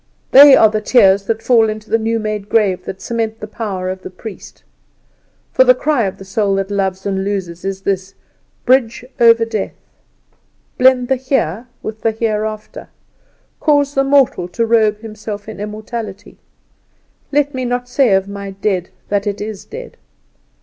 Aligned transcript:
They 0.31 0.55
are 0.55 0.67
the 0.69 0.81
tears 0.81 1.25
that 1.25 1.43
fall 1.43 1.69
into 1.69 1.87
the 1.91 1.99
new 1.99 2.17
made 2.17 2.49
grave 2.49 2.85
that 2.85 2.99
cement 3.03 3.39
the 3.39 3.45
power 3.45 3.87
of 3.87 4.01
the 4.01 4.09
priest. 4.09 4.63
For 5.51 5.63
the 5.63 5.75
cry 5.75 6.05
of 6.05 6.17
the 6.17 6.25
soul 6.25 6.55
that 6.55 6.71
loves 6.71 7.05
and 7.05 7.23
loses 7.23 7.63
is 7.63 7.81
this, 7.81 8.15
only 8.15 8.21
this: 8.21 8.61
"Bridge 8.95 9.05
over 9.19 9.45
Death; 9.45 9.73
blend 10.79 11.07
the 11.07 11.17
Here 11.17 11.67
with 11.83 12.01
the 12.01 12.09
Hereafter; 12.09 12.89
cause 13.59 13.93
the 13.93 14.03
mortal 14.03 14.47
to 14.47 14.65
robe 14.65 15.01
himself 15.01 15.47
in 15.47 15.59
immortality; 15.59 16.39
let 17.31 17.53
me 17.53 17.63
not 17.63 17.87
say 17.87 18.13
of 18.15 18.27
my 18.27 18.49
Dead 18.49 18.89
that 19.09 19.27
it 19.27 19.39
is 19.39 19.65
dead! 19.65 19.97